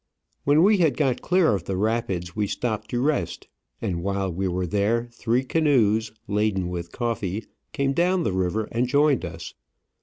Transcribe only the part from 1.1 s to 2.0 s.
clear of the